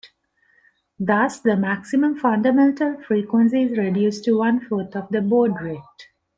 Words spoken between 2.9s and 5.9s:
frequency is reduced to one fourth of the baud rate.